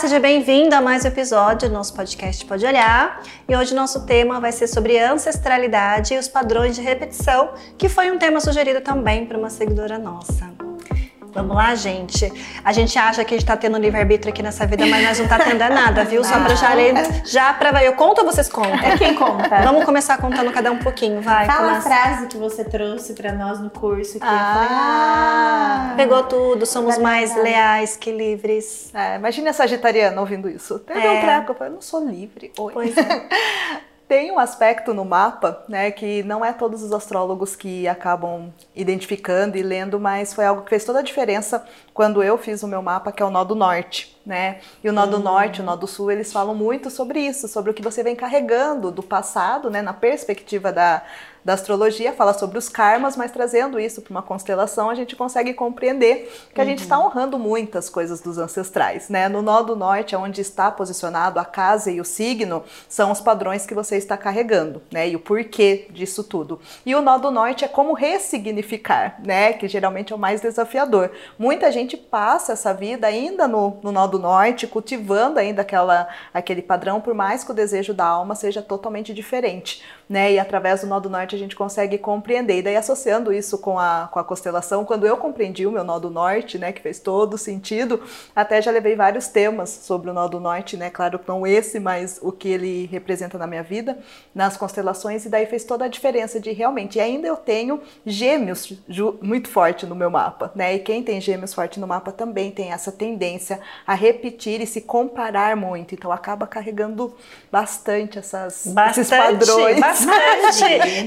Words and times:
seja 0.00 0.18
bem-vindo 0.18 0.74
a 0.74 0.80
mais 0.80 1.04
um 1.04 1.08
episódio 1.08 1.68
do 1.68 1.74
nosso 1.74 1.92
podcast 1.92 2.42
Pode 2.46 2.64
Olhar. 2.64 3.22
E 3.46 3.54
hoje 3.54 3.74
nosso 3.74 4.06
tema 4.06 4.40
vai 4.40 4.50
ser 4.50 4.66
sobre 4.66 4.98
ancestralidade 4.98 6.14
e 6.14 6.18
os 6.18 6.26
padrões 6.26 6.74
de 6.74 6.80
repetição, 6.80 7.50
que 7.76 7.86
foi 7.86 8.10
um 8.10 8.16
tema 8.16 8.40
sugerido 8.40 8.80
também 8.80 9.26
por 9.26 9.36
uma 9.36 9.50
seguidora 9.50 9.98
nossa. 9.98 10.59
Vamos 11.32 11.56
lá, 11.56 11.74
gente. 11.74 12.32
A 12.64 12.72
gente 12.72 12.98
acha 12.98 13.24
que 13.24 13.34
a 13.34 13.38
gente 13.38 13.46
tá 13.46 13.56
tendo 13.56 13.78
livre-arbítrio 13.78 14.32
aqui 14.32 14.42
nessa 14.42 14.66
vida, 14.66 14.84
mas 14.86 15.02
nós 15.04 15.18
não 15.20 15.28
tá 15.28 15.38
tendo 15.38 15.58
nada, 15.58 16.04
viu? 16.04 16.24
Só 16.24 16.40
pra 16.40 16.54
já 16.54 16.74
ler, 16.74 16.92
já 17.24 17.52
pra... 17.54 17.84
Eu 17.84 17.94
conto 17.94 18.20
ou 18.20 18.24
vocês 18.24 18.48
contam? 18.48 18.74
É 18.80 18.96
quem 18.98 19.14
conta. 19.14 19.48
Vamos 19.62 19.84
começar 19.84 20.18
contando 20.18 20.50
cada 20.52 20.72
um 20.72 20.78
pouquinho, 20.78 21.20
vai. 21.20 21.46
Fala 21.46 21.68
começa. 21.68 21.88
a 21.88 21.90
frase 21.90 22.26
que 22.26 22.36
você 22.36 22.64
trouxe 22.64 23.12
pra 23.14 23.32
nós 23.32 23.60
no 23.60 23.70
curso. 23.70 24.18
Que 24.18 24.26
Ah, 24.26 25.84
foi, 25.88 25.96
pegou 25.96 26.22
tudo, 26.24 26.66
somos 26.66 26.98
mais 26.98 27.34
leais 27.36 27.96
que 27.96 28.10
livres. 28.10 28.90
É, 28.94 29.16
imagine 29.16 29.48
a 29.48 29.52
sagitariana 29.52 30.20
ouvindo 30.20 30.48
isso. 30.48 30.78
Teve 30.80 31.00
É. 31.00 31.10
um 31.10 31.20
treco, 31.20 31.52
eu 31.52 31.54
falei, 31.54 31.70
eu 31.70 31.74
não 31.76 31.82
sou 31.82 32.04
livre. 32.04 32.52
Oi. 32.58 32.72
Pois 32.72 32.96
é. 32.96 33.28
Tem 34.10 34.32
um 34.32 34.40
aspecto 34.40 34.92
no 34.92 35.04
mapa, 35.04 35.62
né, 35.68 35.92
que 35.92 36.24
não 36.24 36.44
é 36.44 36.52
todos 36.52 36.82
os 36.82 36.92
astrólogos 36.92 37.54
que 37.54 37.86
acabam 37.86 38.52
identificando 38.74 39.56
e 39.56 39.62
lendo, 39.62 40.00
mas 40.00 40.34
foi 40.34 40.44
algo 40.44 40.62
que 40.62 40.70
fez 40.70 40.84
toda 40.84 40.98
a 40.98 41.02
diferença 41.02 41.64
quando 41.94 42.20
eu 42.20 42.36
fiz 42.36 42.64
o 42.64 42.66
meu 42.66 42.82
mapa, 42.82 43.12
que 43.12 43.22
é 43.22 43.24
o 43.24 43.30
nó 43.30 43.44
do 43.44 43.54
norte, 43.54 44.18
né? 44.26 44.58
E 44.82 44.88
o 44.88 44.92
nó 44.92 45.06
do 45.06 45.20
norte, 45.20 45.60
o 45.60 45.64
nó 45.64 45.76
do 45.76 45.86
sul, 45.86 46.10
eles 46.10 46.32
falam 46.32 46.56
muito 46.56 46.90
sobre 46.90 47.20
isso, 47.20 47.46
sobre 47.46 47.70
o 47.70 47.74
que 47.74 47.82
você 47.82 48.02
vem 48.02 48.16
carregando 48.16 48.90
do 48.90 49.00
passado, 49.00 49.70
né, 49.70 49.80
na 49.80 49.92
perspectiva 49.92 50.72
da, 50.72 51.04
da 51.44 51.54
astrologia, 51.54 52.12
fala 52.12 52.32
sobre 52.32 52.58
os 52.58 52.68
karmas, 52.68 53.16
mas 53.16 53.30
trazendo 53.30 53.78
isso 53.78 54.02
para 54.02 54.10
uma 54.10 54.22
constelação, 54.22 54.90
a 54.90 54.94
gente 54.94 55.16
consegue 55.16 55.54
compreender 55.54 56.30
que 56.54 56.60
a 56.60 56.64
gente 56.64 56.82
está 56.82 56.98
honrando 56.98 57.38
muitas 57.38 57.88
coisas 57.88 58.20
dos 58.20 58.38
ancestrais, 58.38 59.08
né? 59.08 59.28
No 59.28 59.42
nó 59.42 59.62
do 59.62 59.74
norte, 59.74 60.14
onde 60.16 60.40
está 60.40 60.70
posicionado 60.70 61.38
a 61.38 61.44
casa 61.44 61.90
e 61.90 62.00
o 62.00 62.04
signo, 62.04 62.62
são 62.88 63.10
os 63.10 63.20
padrões 63.20 63.66
que 63.66 63.74
você 63.74 63.96
está 63.96 64.16
carregando, 64.16 64.82
né? 64.90 65.08
E 65.08 65.16
o 65.16 65.20
porquê 65.20 65.86
disso 65.90 66.24
tudo. 66.24 66.60
E 66.84 66.94
o 66.94 67.02
nó 67.02 67.18
do 67.18 67.30
norte 67.30 67.64
é 67.64 67.68
como 67.68 67.92
ressignificar, 67.92 69.20
né? 69.24 69.52
Que 69.52 69.68
geralmente 69.68 70.12
é 70.12 70.16
o 70.16 70.18
mais 70.18 70.40
desafiador. 70.40 71.10
Muita 71.38 71.72
gente 71.72 71.96
passa 71.96 72.52
essa 72.52 72.74
vida 72.74 73.06
ainda 73.06 73.46
no, 73.48 73.78
no 73.82 73.92
nó 73.92 74.06
do 74.06 74.18
norte, 74.18 74.66
cultivando 74.66 75.38
ainda 75.38 75.62
aquela, 75.62 76.08
aquele 76.32 76.62
padrão, 76.62 77.00
por 77.00 77.14
mais 77.14 77.44
que 77.44 77.50
o 77.50 77.54
desejo 77.54 77.94
da 77.94 78.04
alma 78.04 78.34
seja 78.34 78.62
totalmente 78.62 79.12
diferente, 79.14 79.82
né? 80.10 80.32
E 80.32 80.40
através 80.40 80.80
do 80.80 80.88
nó 80.88 80.98
do 80.98 81.08
norte 81.08 81.36
a 81.36 81.38
gente 81.38 81.54
consegue 81.54 81.96
compreender. 81.96 82.58
E 82.58 82.62
daí 82.62 82.74
associando 82.74 83.32
isso 83.32 83.56
com 83.58 83.78
a, 83.78 84.08
com 84.10 84.18
a 84.18 84.24
constelação, 84.24 84.84
quando 84.84 85.06
eu 85.06 85.16
compreendi 85.16 85.68
o 85.68 85.70
meu 85.70 85.84
nó 85.84 86.00
do 86.00 86.10
norte, 86.10 86.58
né? 86.58 86.72
Que 86.72 86.82
fez 86.82 86.98
todo 86.98 87.38
sentido, 87.38 88.02
até 88.34 88.60
já 88.60 88.72
levei 88.72 88.96
vários 88.96 89.28
temas 89.28 89.70
sobre 89.70 90.10
o 90.10 90.12
nó 90.12 90.26
do 90.26 90.40
norte, 90.40 90.76
né? 90.76 90.90
Claro 90.90 91.16
que 91.20 91.28
não 91.28 91.46
esse, 91.46 91.78
mas 91.78 92.18
o 92.20 92.32
que 92.32 92.48
ele 92.48 92.86
representa 92.86 93.38
na 93.38 93.46
minha 93.46 93.62
vida, 93.62 93.98
nas 94.34 94.56
constelações, 94.56 95.24
e 95.24 95.28
daí 95.28 95.46
fez 95.46 95.62
toda 95.62 95.84
a 95.84 95.88
diferença 95.88 96.40
de 96.40 96.50
realmente. 96.50 96.98
E 96.98 97.00
ainda 97.00 97.28
eu 97.28 97.36
tenho 97.36 97.80
gêmeos 98.04 98.72
muito 99.22 99.48
forte 99.48 99.86
no 99.86 99.94
meu 99.94 100.10
mapa, 100.10 100.50
né? 100.56 100.74
E 100.74 100.80
quem 100.80 101.04
tem 101.04 101.20
gêmeos 101.20 101.54
forte 101.54 101.78
no 101.78 101.86
mapa 101.86 102.10
também 102.10 102.50
tem 102.50 102.72
essa 102.72 102.90
tendência 102.90 103.60
a 103.86 103.94
repetir 103.94 104.60
e 104.60 104.66
se 104.66 104.80
comparar 104.80 105.54
muito. 105.54 105.94
Então 105.94 106.10
acaba 106.10 106.48
carregando 106.48 107.14
bastante 107.52 108.18
essas, 108.18 108.66
esses 108.66 108.74
Bastante, 108.74 109.08
padrões. 109.08 109.78
bastante. 109.78 109.99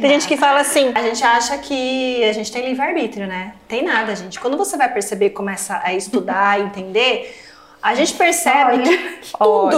Tem 0.02 0.12
gente 0.12 0.28
que 0.28 0.38
fala 0.38 0.62
assim, 0.62 0.92
a 0.94 1.02
gente 1.02 1.24
acha 1.24 1.58
que 1.58 2.24
a 2.24 2.34
gente 2.34 2.52
tem 2.52 2.66
livre-arbítrio, 2.66 3.28
né? 3.28 3.54
Tem 3.68 3.84
nada, 3.84 4.16
gente. 4.16 4.40
Quando 4.40 4.58
você 4.58 4.78
vai 4.78 4.92
perceber, 4.92 5.32
começa 5.32 5.82
a 5.84 5.94
estudar, 5.94 6.60
entender, 6.62 7.34
a 7.82 7.96
gente 7.96 8.14
percebe 8.14 8.72
Olha. 8.72 8.84
que 8.84 9.32
tudo, 9.38 9.78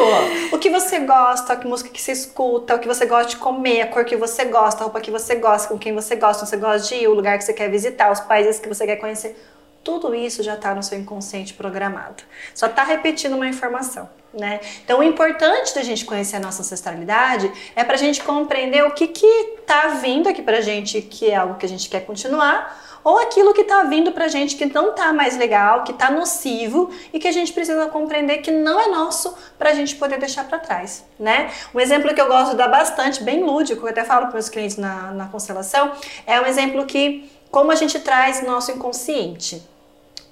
o 0.51 0.59
que 0.59 0.69
você 0.69 0.99
gosta, 0.99 1.55
que 1.55 1.67
música 1.67 1.89
que 1.89 1.99
você 1.99 2.11
escuta, 2.11 2.75
o 2.75 2.79
que 2.79 2.87
você 2.87 3.05
gosta 3.07 3.31
de 3.31 3.37
comer, 3.37 3.81
a 3.81 3.87
cor 3.87 4.05
que 4.05 4.15
você 4.15 4.45
gosta, 4.45 4.81
a 4.81 4.83
roupa 4.83 5.01
que 5.01 5.09
você 5.09 5.33
gosta, 5.35 5.67
com 5.67 5.79
quem 5.79 5.91
você 5.91 6.15
gosta, 6.15 6.43
onde 6.43 6.51
você 6.51 6.57
gosta 6.57 6.87
de 6.87 7.01
ir, 7.01 7.07
o 7.07 7.15
lugar 7.15 7.35
que 7.39 7.43
você 7.43 7.53
quer 7.53 7.67
visitar, 7.67 8.11
os 8.11 8.19
países 8.19 8.59
que 8.59 8.69
você 8.69 8.85
quer 8.85 8.97
conhecer, 8.97 9.35
tudo 9.85 10.15
isso 10.15 10.41
já 10.41 10.55
está 10.55 10.73
no 10.73 10.81
seu 10.81 10.97
inconsciente 10.97 11.53
programado. 11.53 12.23
Só 12.55 12.65
está 12.65 12.83
repetindo 12.83 13.35
uma 13.35 13.47
informação. 13.47 14.09
Né? 14.33 14.59
Então, 14.83 14.99
o 14.99 15.03
importante 15.03 15.73
da 15.73 15.81
gente 15.81 16.03
conhecer 16.03 16.35
a 16.35 16.39
nossa 16.41 16.61
ancestralidade 16.61 17.49
é 17.73 17.85
para 17.85 17.93
a 17.93 17.97
gente 17.97 18.21
compreender 18.21 18.83
o 18.83 18.91
que 18.91 19.07
que 19.07 19.59
tá 19.65 19.89
vindo 20.01 20.27
aqui 20.27 20.41
para 20.41 20.59
gente, 20.59 21.01
que 21.01 21.29
é 21.29 21.35
algo 21.35 21.55
que 21.55 21.65
a 21.65 21.69
gente 21.69 21.87
quer 21.87 22.01
continuar, 22.01 22.99
ou 23.01 23.19
aquilo 23.19 23.53
que 23.53 23.63
tá 23.63 23.83
vindo 23.83 24.11
pra 24.11 24.27
gente 24.27 24.55
que 24.57 24.65
não 24.65 24.93
tá 24.93 25.13
mais 25.13 25.37
legal, 25.37 25.83
que 25.83 25.93
tá 25.93 26.11
nocivo 26.11 26.89
e 27.13 27.19
que 27.19 27.27
a 27.27 27.31
gente 27.31 27.53
precisa 27.53 27.85
compreender 27.85 28.39
que 28.39 28.51
não 28.51 28.77
é 28.81 28.87
nosso 28.87 29.37
pra 29.57 29.73
gente 29.73 29.95
poder 29.95 30.17
deixar 30.17 30.45
pra 30.45 30.57
trás, 30.57 31.05
né? 31.17 31.51
Um 31.73 31.79
exemplo 31.79 32.13
que 32.13 32.19
eu 32.19 32.27
gosto 32.27 32.51
de 32.51 32.57
dar 32.57 32.67
bastante, 32.67 33.23
bem 33.23 33.43
lúdico, 33.43 33.81
que 33.81 33.85
eu 33.85 33.91
até 33.91 34.03
falo 34.03 34.25
para 34.25 34.33
meus 34.33 34.49
clientes 34.49 34.75
na, 34.75 35.11
na 35.11 35.27
constelação, 35.27 35.93
é 36.25 36.41
um 36.41 36.45
exemplo 36.45 36.85
que 36.85 37.29
como 37.49 37.71
a 37.71 37.75
gente 37.75 37.99
traz 37.99 38.43
nosso 38.43 38.71
inconsciente. 38.71 39.74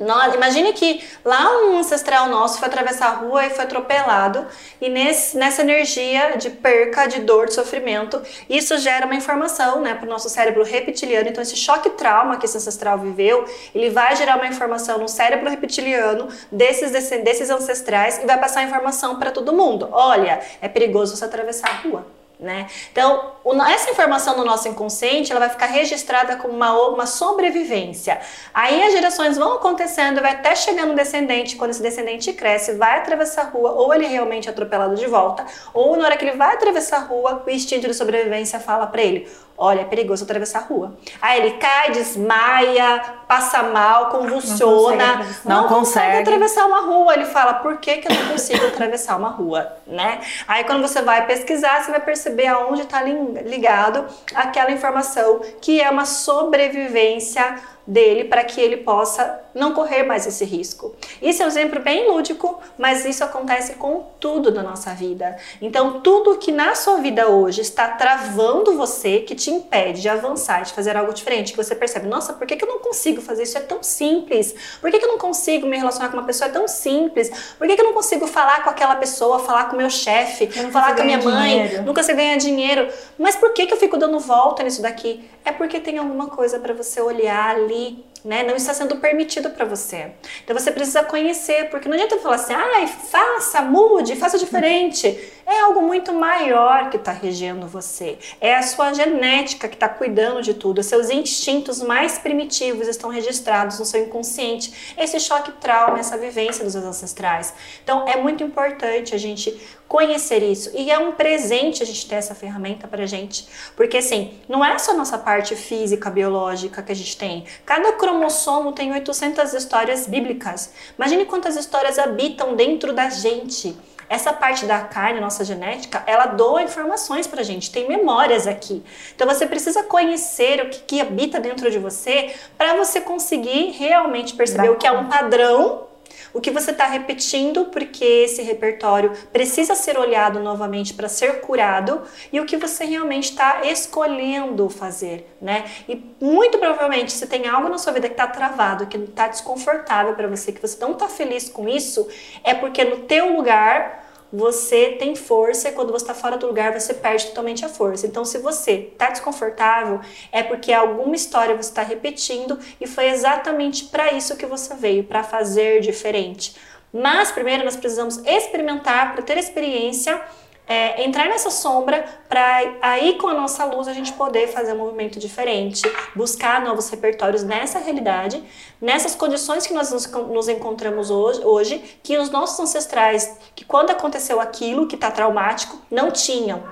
Nós, 0.04 0.34
imagine 0.34 0.74
que 0.74 1.04
lá 1.24 1.50
um 1.64 1.78
ancestral 1.78 2.30
nosso 2.30 2.60
foi 2.60 2.68
atravessar 2.68 3.08
a 3.08 3.12
rua 3.12 3.46
e 3.46 3.50
foi 3.50 3.64
atropelado, 3.64 4.46
e 4.80 4.90
nesse, 4.90 5.38
nessa 5.38 5.62
energia 5.62 6.38
de 6.38 6.50
perca, 6.50 7.08
de 7.08 7.22
dor, 7.22 7.48
de 7.48 7.54
sofrimento, 7.54 8.22
isso 8.50 8.78
gera 8.78 9.06
uma 9.06 9.16
informação 9.16 9.82
né, 9.82 9.94
para 9.94 10.06
o 10.06 10.10
nosso 10.10 10.30
cérebro 10.30 10.64
reptiliano. 10.64 11.30
Então, 11.30 11.42
esse 11.42 11.56
choque 11.56 11.90
trauma 11.92 12.38
que 12.38 12.46
esse 12.46 12.58
ancestral 12.58 12.98
viveu, 12.98 13.46
ele 13.74 13.90
vai 13.90 14.16
gerar 14.16 14.36
uma 14.36 14.48
informação 14.48 14.98
no 14.98 15.08
cérebro 15.08 15.50
reptiliano 15.50 16.28
desses, 16.52 16.92
desses 16.92 17.50
ancestrais 17.50 18.20
e 18.22 18.26
vai 18.26 18.40
passar 18.40 18.62
a 18.62 18.64
informação 18.64 19.18
para 19.18 19.32
todo 19.32 19.54
mundo. 19.54 19.90
Olha, 19.92 20.42
é 20.62 20.68
perigoso 20.68 21.16
você 21.16 21.26
atravessar 21.26 21.70
a 21.70 21.88
rua. 21.88 22.23
Né? 22.40 22.68
Então, 22.92 23.32
essa 23.70 23.92
informação 23.92 24.36
no 24.36 24.44
nosso 24.44 24.68
inconsciente 24.68 25.32
ela 25.32 25.40
vai 25.40 25.50
ficar 25.50 25.68
registrada 25.68 26.36
como 26.36 26.54
uma, 26.54 26.74
uma 26.90 27.06
sobrevivência. 27.06 28.20
Aí 28.54 28.84
as 28.84 28.92
gerações 28.92 29.38
vão 29.38 29.54
acontecendo, 29.54 30.20
vai 30.20 30.32
até 30.32 30.54
chegar 30.56 30.86
no 30.86 30.96
descendente. 30.96 31.56
Quando 31.56 31.72
esse 31.72 31.82
descendente 31.82 32.34
cresce, 32.34 32.74
vai 32.74 32.98
atravessar 32.98 33.44
a 33.44 33.50
rua, 33.50 33.72
ou 33.72 33.94
ele 33.94 34.08
realmente 34.08 34.50
é 34.50 34.52
atropelado 34.52 34.96
de 34.96 35.06
volta, 35.06 35.46
ou 35.74 35.96
na 35.96 36.06
hora 36.06 36.18
que 36.18 36.26
ele 36.26 36.36
vai 36.36 36.54
atravessar 36.56 36.98
a 36.98 37.02
rua, 37.02 37.44
o 37.46 37.50
instinto 37.50 37.88
de 37.88 37.94
sobrevivência 37.94 38.60
fala 38.60 38.88
para 38.88 39.02
ele: 39.02 39.30
Olha, 39.58 39.82
é 39.82 39.86
perigoso 39.86 40.24
atravessar 40.24 40.60
a 40.60 40.64
rua. 40.64 40.98
Aí 41.22 41.40
ele 41.40 41.52
cai, 41.58 41.92
desmaia, 41.92 43.02
passa 43.28 43.64
mal, 43.64 44.10
convulsiona, 44.10 45.12
atravessar. 45.14 45.50
Não 45.50 45.68
consegue. 45.68 46.18
atravessar 46.18 46.66
uma 46.66 46.82
rua. 46.82 47.14
Ele 47.14 47.26
fala, 47.26 47.54
por 47.56 47.78
que, 47.78 47.98
que 47.98 48.12
eu 48.12 48.16
não 48.16 48.32
consigo 48.32 48.66
atravessar 48.66 49.16
uma 49.16 49.30
rua, 49.30 49.72
né? 49.86 50.22
Aí 50.48 50.64
quando 50.64 50.82
você 50.82 51.02
vai 51.02 51.26
pesquisar, 51.28 51.84
você 51.84 51.92
vai 51.92 52.02
perceber 52.02 52.48
aonde 52.48 52.82
está 52.82 53.02
ligado 53.02 54.06
aquela 54.34 54.72
informação 54.72 55.42
que 55.62 55.80
é 55.80 55.90
uma 55.90 56.06
sobrevivência 56.06 57.56
dele 57.86 58.26
para 58.26 58.44
que 58.44 58.60
ele 58.60 58.78
possa 58.78 59.42
não 59.54 59.74
correr 59.74 60.04
mais 60.04 60.26
esse 60.26 60.44
risco. 60.46 60.96
Isso 61.22 61.42
é 61.42 61.46
um 61.46 61.48
exemplo 61.48 61.80
bem 61.80 62.10
lúdico, 62.10 62.60
mas 62.78 63.06
isso 63.06 63.24
acontece 63.24 63.76
com 63.76 64.08
tudo 64.20 64.52
na 64.52 64.64
nossa 64.64 64.94
vida. 64.94 65.38
Então, 65.62 66.02
tudo 66.02 66.38
que 66.38 66.52
na 66.52 66.76
sua 66.76 66.98
vida 66.98 67.28
hoje 67.28 67.62
está 67.62 67.90
travando 67.90 68.76
você, 68.76 69.20
que 69.20 69.36
te 69.36 69.52
impede 69.52 70.02
de 70.02 70.10
avançar, 70.10 70.64
de 70.64 70.74
fazer 70.74 70.98
algo 70.98 71.14
diferente, 71.14 71.52
que 71.52 71.58
você 71.58 71.76
percebe, 71.76 72.08
nossa, 72.08 72.34
por 72.34 72.48
que, 72.48 72.56
que 72.56 72.66
eu 72.66 72.70
não 72.70 72.80
consigo 72.80 73.22
fazer 73.22 73.44
isso? 73.44 73.58
É 73.58 73.62
tão 73.62 73.84
simples. 73.84 74.56
Por 74.82 74.90
que, 74.90 74.98
que 74.98 75.06
eu 75.06 75.10
não 75.10 75.18
consigo 75.18 75.68
me 75.68 75.78
relacionar 75.78 76.10
com 76.10 76.18
uma 76.18 76.26
pessoa? 76.26 76.50
É 76.50 76.52
tão 76.52 76.68
simples. 76.68 77.30
Por 77.58 77.68
que, 77.68 77.76
que 77.76 77.82
eu 77.82 77.86
não 77.86 77.94
consigo 77.94 78.26
falar 78.26 78.64
com 78.64 78.70
aquela 78.70 78.96
pessoa, 78.96 79.40
falar 79.40 79.66
com 79.66 79.76
o 79.76 79.78
meu 79.78 79.90
chefe, 79.90 80.48
falar 80.72 80.96
com 80.96 81.02
a 81.02 81.06
minha 81.06 81.22
mãe? 81.22 81.64
dinheiro. 81.68 81.84
Nunca 81.84 82.04
você 82.04 82.14
ganha 82.14 82.38
dinheiro. 82.38 82.88
Mas 83.18 83.36
por 83.36 83.54
que, 83.54 83.66
que 83.66 83.74
eu 83.74 83.78
fico 83.78 83.98
dando 83.98 84.20
volta 84.20 84.64
nisso 84.64 84.82
daqui? 84.82 85.24
É 85.46 85.52
porque 85.52 85.80
tem 85.80 85.98
alguma 85.98 86.28
coisa 86.28 86.60
para 86.60 86.74
você 86.74 87.02
olhar 87.02 87.56
ali, 87.56 87.73
Greek 87.74 88.13
né? 88.24 88.44
Não 88.44 88.56
está 88.56 88.74
sendo 88.74 88.98
permitido 88.98 89.50
para 89.50 89.66
você. 89.66 90.12
Então 90.44 90.58
você 90.58 90.72
precisa 90.72 91.04
conhecer, 91.04 91.70
porque 91.70 91.88
não 91.88 91.96
adianta 91.96 92.18
falar 92.20 92.36
assim, 92.36 92.54
ai, 92.54 92.88
faça, 92.88 93.62
mude, 93.62 94.16
faça 94.16 94.38
diferente. 94.38 95.32
É 95.46 95.60
algo 95.60 95.82
muito 95.82 96.14
maior 96.14 96.90
que 96.90 96.96
está 96.96 97.12
regendo 97.12 97.68
você. 97.68 98.18
É 98.40 98.56
a 98.56 98.62
sua 98.62 98.94
genética 98.94 99.68
que 99.68 99.76
está 99.76 99.90
cuidando 99.90 100.42
de 100.42 100.54
tudo. 100.54 100.80
Os 100.80 100.86
seus 100.86 101.10
instintos 101.10 101.82
mais 101.82 102.18
primitivos 102.18 102.88
estão 102.88 103.10
registrados 103.10 103.78
no 103.78 103.86
seu 103.86 104.04
inconsciente. 104.04 104.94
Esse 104.98 105.20
choque 105.20 105.52
trauma, 105.54 106.00
essa 106.00 106.18
vivência 106.18 106.64
dos 106.64 106.74
seus 106.74 106.86
ancestrais. 106.86 107.54
Então 107.84 108.08
é 108.08 108.16
muito 108.16 108.42
importante 108.42 109.14
a 109.14 109.18
gente 109.18 109.60
conhecer 109.94 110.42
isso. 110.42 110.72
E 110.74 110.90
é 110.90 110.98
um 110.98 111.12
presente 111.12 111.84
a 111.84 111.86
gente 111.86 112.08
ter 112.08 112.16
essa 112.16 112.34
ferramenta 112.34 112.88
pra 112.88 113.06
gente. 113.06 113.48
Porque 113.76 113.98
assim, 113.98 114.34
não 114.48 114.64
é 114.66 114.80
só 114.80 114.94
nossa 114.94 115.18
parte 115.18 115.56
física, 115.56 116.10
biológica 116.10 116.82
que 116.82 116.92
a 116.92 116.96
gente 116.96 117.16
tem. 117.16 117.46
Cada 117.66 117.92
cromossomo 118.14 118.72
tem 118.72 118.92
800 118.92 119.54
histórias 119.54 120.08
bíblicas. 120.08 120.72
Imagine 120.98 121.26
quantas 121.26 121.56
histórias 121.56 121.98
habitam 121.98 122.56
dentro 122.56 122.94
da 122.94 123.10
gente. 123.10 123.76
Essa 124.08 124.32
parte 124.32 124.66
da 124.66 124.82
carne, 124.82 125.20
nossa 125.20 125.44
genética, 125.44 126.04
ela 126.06 126.28
doa 126.28 126.62
informações 126.62 127.26
pra 127.26 127.42
gente, 127.42 127.72
tem 127.72 127.88
memórias 127.88 128.46
aqui. 128.46 128.84
Então 129.16 129.28
você 129.28 129.48
precisa 129.48 129.82
conhecer 129.84 130.62
o 130.62 130.70
que, 130.70 130.80
que 130.82 131.02
habita 131.02 131.40
dentro 131.40 131.72
de 131.72 131.80
você 131.80 132.36
para 132.58 132.76
você 132.76 133.02
conseguir 133.02 133.72
realmente 133.72 134.36
perceber 134.36 134.70
o 134.70 134.76
que 134.76 134.86
é 134.86 134.92
um 134.92 135.08
padrão 135.08 135.88
o 136.34 136.42
que 136.42 136.50
você 136.50 136.72
está 136.72 136.86
repetindo, 136.86 137.66
porque 137.66 138.04
esse 138.04 138.42
repertório 138.42 139.12
precisa 139.32 139.76
ser 139.76 139.98
olhado 139.98 140.40
novamente 140.40 140.94
para 140.94 141.08
ser 141.08 141.42
curado, 141.42 142.02
e 142.32 142.40
o 142.40 142.46
que 142.46 142.58
você 142.58 142.86
realmente 142.86 143.30
está 143.32 143.66
escolhendo 143.66 144.70
fazer, 144.70 145.36
né? 145.42 145.66
E 145.88 146.04
muito 146.20 146.58
provavelmente, 146.58 147.12
se 147.12 147.28
tem 147.28 147.48
algo 147.48 147.70
na 147.70 147.78
sua 147.78 147.94
vida 147.94 148.08
que 148.08 148.14
está 148.14 148.28
travado, 148.28 148.88
que 148.88 148.98
está 148.98 149.28
desconfortável 149.28 150.16
para 150.16 150.28
você, 150.28 150.52
que 150.52 150.62
você 150.62 150.78
não 150.84 150.94
está 150.94 151.08
feliz 151.08 151.50
com 151.50 151.70
isso, 151.70 152.08
é 152.44 152.54
porque 152.54 152.84
no 152.84 153.00
teu 153.00 153.36
lugar 153.36 154.04
você 154.34 154.96
tem 154.98 155.16
força 155.16 155.70
e 155.70 155.74
quando 155.74 155.92
você 155.92 156.06
está 156.06 156.16
fora 156.16 156.38
do 156.38 156.48
lugar 156.48 156.74
você 156.74 156.92
perde 156.92 157.28
totalmente 157.28 157.64
a 157.64 157.70
força. 157.70 158.08
Então, 158.08 158.26
se 158.26 158.40
você 158.40 158.90
está 158.92 159.12
desconfortável, 159.12 160.02
é 160.32 160.42
porque 160.42 160.74
alguma 160.74 161.16
história 161.16 161.56
você 161.56 161.70
está 161.70 161.84
repetindo 161.84 162.58
e 162.82 162.88
foi 162.88 163.10
exatamente 163.10 163.86
para 163.86 164.12
isso 164.12 164.36
que 164.36 164.48
você 164.48 164.74
veio 164.74 165.04
para 165.04 165.24
fazer 165.24 165.82
diferente. 165.82 166.56
Mas 166.92 167.32
primeiro 167.32 167.64
nós 167.64 167.76
precisamos 167.76 168.18
experimentar 168.26 169.14
para 169.14 169.22
ter 169.22 169.38
experiência 169.38 170.20
é, 170.68 171.04
entrar 171.04 171.28
nessa 171.28 171.52
sombra 171.52 172.06
para 172.30 172.78
aí 172.82 173.18
com 173.18 173.28
a 173.28 173.34
nossa 173.34 173.66
luz 173.66 173.88
a 173.88 173.94
gente 173.94 174.14
poder 174.14 174.48
fazer 174.48 174.74
um 174.74 174.78
movimento 174.78 175.20
diferente, 175.20 175.82
buscar 176.16 176.62
novos 176.62 176.90
repertórios 176.90 177.44
nessa 177.44 177.80
realidade, 177.80 178.42
nessas 178.80 179.14
condições 179.14 179.68
que 179.68 179.74
nós 179.74 179.92
nos, 179.92 180.10
nos 180.10 180.48
encontramos 180.48 181.10
hoje, 181.10 181.42
hoje, 181.44 182.00
que 182.02 182.18
os 182.18 182.30
nossos 182.30 182.60
ancestrais, 182.60 183.38
que 183.56 183.66
quando 183.66 183.90
aconteceu 183.90 184.40
aquilo 184.40 184.88
que 184.88 184.96
está 184.96 185.12
traumático, 185.12 185.78
não 185.92 186.12
tinham. 186.12 186.64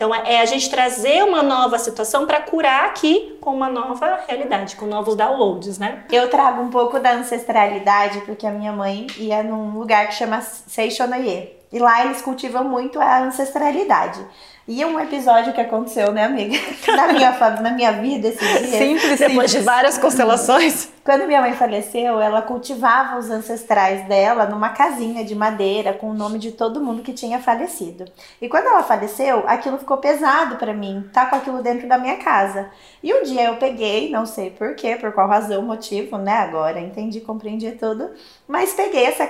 Então 0.00 0.14
é 0.14 0.40
a 0.40 0.46
gente 0.46 0.70
trazer 0.70 1.22
uma 1.24 1.42
nova 1.42 1.78
situação 1.78 2.26
para 2.26 2.40
curar 2.40 2.86
aqui 2.86 3.36
com 3.38 3.50
uma 3.50 3.68
nova 3.68 4.20
realidade, 4.26 4.76
com 4.76 4.86
novos 4.86 5.14
downloads, 5.14 5.78
né? 5.78 6.04
Eu 6.10 6.30
trago 6.30 6.62
um 6.62 6.70
pouco 6.70 6.98
da 6.98 7.12
ancestralidade 7.12 8.22
porque 8.22 8.46
a 8.46 8.50
minha 8.50 8.72
mãe 8.72 9.06
ia 9.18 9.42
num 9.42 9.78
lugar 9.78 10.08
que 10.08 10.14
chama 10.14 10.40
Seishonoye. 10.40 11.59
E 11.72 11.78
lá 11.78 12.04
eles 12.04 12.20
cultivam 12.22 12.64
muito 12.64 13.00
a 13.00 13.20
ancestralidade. 13.20 14.24
E 14.68 14.84
um 14.84 15.00
episódio 15.00 15.52
que 15.52 15.60
aconteceu, 15.60 16.12
né, 16.12 16.24
amiga? 16.24 16.56
Na 16.94 17.12
minha, 17.12 17.30
na 17.60 17.70
minha 17.70 17.92
vida 17.92 18.28
esse 18.28 18.38
dia. 18.38 18.78
Simples, 18.78 19.18
Depois 19.18 19.50
de 19.50 19.60
várias 19.60 19.98
constelações. 19.98 20.88
Quando 21.02 21.26
minha 21.26 21.40
mãe 21.40 21.54
faleceu, 21.54 22.20
ela 22.20 22.42
cultivava 22.42 23.18
os 23.18 23.30
ancestrais 23.30 24.06
dela 24.06 24.46
numa 24.46 24.68
casinha 24.68 25.24
de 25.24 25.34
madeira 25.34 25.94
com 25.94 26.10
o 26.10 26.14
nome 26.14 26.38
de 26.38 26.52
todo 26.52 26.80
mundo 26.80 27.02
que 27.02 27.12
tinha 27.12 27.40
falecido. 27.40 28.04
E 28.40 28.48
quando 28.48 28.66
ela 28.66 28.82
faleceu, 28.82 29.42
aquilo 29.46 29.78
ficou 29.78 29.96
pesado 29.96 30.56
para 30.56 30.74
mim, 30.74 31.08
tá 31.12 31.26
com 31.26 31.36
aquilo 31.36 31.62
dentro 31.62 31.88
da 31.88 31.98
minha 31.98 32.18
casa. 32.18 32.70
E 33.02 33.12
um 33.14 33.22
dia 33.22 33.46
eu 33.46 33.56
peguei, 33.56 34.10
não 34.10 34.26
sei 34.26 34.50
por 34.50 34.74
quê, 34.74 34.94
por 34.94 35.10
qual 35.12 35.26
razão, 35.26 35.62
motivo, 35.62 36.18
né? 36.18 36.34
Agora 36.34 36.78
entendi, 36.78 37.20
compreendi 37.20 37.72
tudo. 37.72 38.10
Mas 38.46 38.74
peguei 38.74 39.06
essa, 39.06 39.28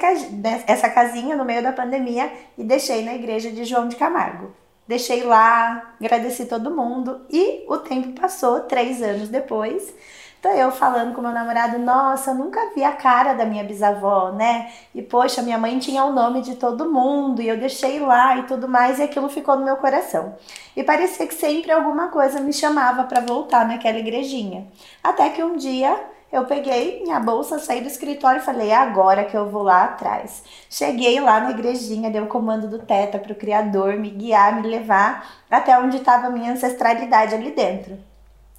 essa 0.67 0.91
casinha 0.91 1.37
no 1.37 1.45
meio 1.45 1.63
da 1.63 1.73
pandemia 1.73 2.31
e 2.59 2.65
deixei 2.65 3.05
na 3.05 3.15
igreja 3.15 3.51
de 3.51 3.65
João 3.65 3.87
de 3.89 3.97
Camargo. 3.97 4.60
Deixei 4.91 5.23
lá, 5.23 5.95
agradeci 6.01 6.47
todo 6.47 6.75
mundo 6.75 7.21
e 7.31 7.65
o 7.69 7.77
tempo 7.77 8.21
passou, 8.21 8.59
três 8.63 9.01
anos 9.01 9.29
depois. 9.29 9.95
Então 10.41 10.51
eu 10.51 10.73
falando 10.73 11.15
com 11.15 11.23
meu 11.23 11.31
namorado, 11.31 11.79
nossa, 11.79 12.35
nunca 12.35 12.73
vi 12.75 12.83
a 12.83 12.91
cara 12.91 13.35
da 13.35 13.47
minha 13.47 13.63
bisavó, 13.63 14.33
né? 14.33 14.73
E 14.93 15.01
poxa, 15.01 15.43
minha 15.43 15.59
mãe 15.59 15.79
tinha 15.79 16.03
o 16.03 16.13
nome 16.13 16.43
de 16.43 16.57
todo 16.57 16.91
mundo 16.91 17.41
e 17.41 17.47
eu 17.47 17.57
deixei 17.57 18.01
lá 18.01 18.37
e 18.39 18.43
tudo 18.49 18.67
mais 18.67 18.99
e 18.99 19.05
aquilo 19.05 19.29
ficou 19.29 19.57
no 19.57 19.65
meu 19.65 19.77
coração. 19.77 20.35
E 20.75 20.83
parecia 20.83 21.25
que 21.25 21.35
sempre 21.35 21.71
alguma 21.71 22.09
coisa 22.09 22.41
me 22.41 22.53
chamava 22.53 23.05
para 23.05 23.21
voltar 23.21 23.69
naquela 23.69 24.01
igrejinha. 24.01 24.67
Até 25.05 25.29
que 25.29 25.41
um 25.41 25.55
dia 25.55 25.97
eu 26.33 26.45
peguei 26.45 27.03
minha 27.03 27.19
bolsa, 27.19 27.59
saí 27.59 27.81
do 27.81 27.89
escritório 27.89 28.41
e 28.41 28.45
falei, 28.45 28.71
é 28.71 28.77
agora 28.77 29.25
que 29.25 29.37
eu 29.37 29.49
vou 29.51 29.63
lá 29.63 29.85
atrás. 29.85 30.43
Cheguei 30.69 31.21
lá 31.21 31.41
na 31.41 31.51
igrejinha, 31.51 32.11
dei 32.11 32.21
o 32.21 32.29
comando 32.29 32.69
do 32.69 32.79
Teta 32.79 33.19
para 33.19 33.33
o 33.33 33.37
Criador 33.37 33.97
me 33.97 34.11
guiar, 34.11 34.61
me 34.61 34.69
levar 34.69 35.29
até 35.51 35.77
onde 35.79 35.97
estava 35.97 36.29
a 36.29 36.31
minha 36.31 36.53
ancestralidade 36.53 37.35
ali 37.35 37.51
dentro. 37.51 37.99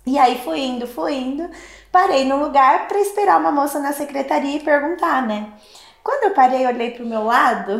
E 0.05 0.17
aí 0.17 0.41
fui 0.43 0.59
indo, 0.59 0.87
fui 0.87 1.13
indo, 1.13 1.49
parei 1.91 2.25
no 2.25 2.37
lugar 2.37 2.87
para 2.87 2.99
esperar 2.99 3.39
uma 3.39 3.51
moça 3.51 3.79
na 3.79 3.93
secretaria 3.93 4.57
e 4.57 4.63
perguntar, 4.63 5.25
né? 5.25 5.53
Quando 6.03 6.23
eu 6.23 6.31
parei, 6.31 6.65
olhei 6.65 6.91
para 6.91 7.03
o 7.03 7.07
meu 7.07 7.23
lado, 7.23 7.79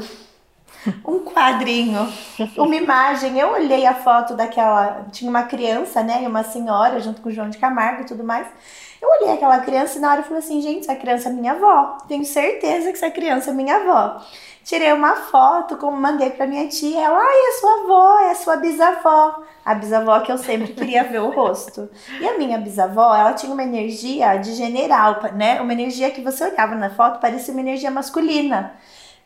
um 1.06 1.20
quadrinho, 1.20 2.12
uma 2.58 2.76
imagem. 2.76 3.38
Eu 3.40 3.52
olhei 3.52 3.86
a 3.86 3.94
foto 3.94 4.36
daquela. 4.36 5.06
Tinha 5.12 5.30
uma 5.30 5.44
criança, 5.44 6.02
né? 6.04 6.24
E 6.24 6.28
uma 6.28 6.44
senhora 6.44 7.00
junto 7.00 7.22
com 7.22 7.30
o 7.30 7.32
João 7.32 7.50
de 7.50 7.58
Camargo 7.58 8.02
e 8.02 8.06
tudo 8.06 8.24
mais. 8.24 8.48
Eu 9.02 9.10
olhei 9.20 9.34
aquela 9.34 9.60
criança 9.60 9.98
e 9.98 10.02
na 10.02 10.12
hora 10.12 10.20
eu 10.20 10.24
falei 10.24 10.40
assim, 10.40 10.62
gente, 10.62 10.82
essa 10.82 10.96
criança 10.96 11.30
é 11.30 11.32
minha 11.32 11.54
avó. 11.54 11.98
Tenho 12.08 12.24
certeza 12.24 12.92
que 12.92 12.98
essa 12.98 13.10
criança 13.10 13.50
é 13.50 13.54
minha 13.54 13.78
avó. 13.78 14.22
Tirei 14.64 14.94
uma 14.94 15.16
foto, 15.16 15.76
como 15.78 15.98
mandei 15.98 16.30
para 16.30 16.46
minha 16.46 16.68
tia. 16.68 17.00
Ela, 17.02 17.18
ai, 17.18 17.50
é 17.50 17.52
sua 17.60 17.84
avó, 17.84 18.20
é 18.20 18.34
sua 18.36 18.56
bisavó. 18.58 19.42
A 19.66 19.74
bisavó 19.74 20.20
que 20.20 20.32
eu 20.32 20.38
sempre 20.38 20.74
queria 20.74 21.04
ver 21.04 21.20
o 21.20 21.32
rosto. 21.32 21.90
E 22.20 22.28
a 22.28 22.38
minha 22.38 22.60
bisavó, 22.60 23.16
ela 23.16 23.34
tinha 23.34 23.52
uma 23.52 23.64
energia 23.64 24.38
de 24.38 24.54
general, 24.54 25.20
né? 25.34 25.60
Uma 25.60 25.74
energia 25.74 26.12
que 26.12 26.22
você 26.22 26.44
olhava 26.44 26.76
na 26.76 26.92
foto, 26.92 27.20
parecia 27.20 27.52
uma 27.54 27.62
energia 27.62 27.90
masculina. 27.90 28.76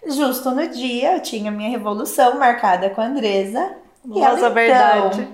Justo 0.07 0.51
no 0.51 0.67
dia, 0.67 1.15
eu 1.15 1.21
tinha 1.21 1.51
minha 1.51 1.69
revolução 1.69 2.37
marcada 2.37 2.89
com 2.89 3.01
a 3.01 3.05
Andresa. 3.05 3.71
Nossa, 4.03 4.19
e 4.19 4.23
ela, 4.23 4.37
então, 4.37 4.53
verdade. 4.53 5.27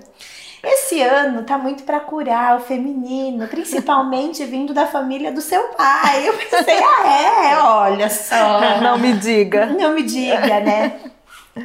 Esse 0.64 1.02
ano 1.02 1.44
tá 1.44 1.58
muito 1.58 1.84
para 1.84 2.00
curar 2.00 2.58
o 2.58 2.62
feminino, 2.62 3.48
principalmente 3.48 4.46
vindo 4.46 4.74
da 4.74 4.86
família 4.86 5.32
do 5.32 5.42
seu 5.42 5.70
pai. 5.70 6.28
Eu 6.28 6.34
pensei, 6.38 6.78
ah, 6.78 7.08
é, 7.08 7.58
olha 7.60 8.10
só. 8.10 8.80
Não 8.80 8.98
me 8.98 9.14
diga. 9.14 9.66
Não 9.66 9.94
me 9.94 10.04
diga, 10.04 10.60
né? 10.60 11.00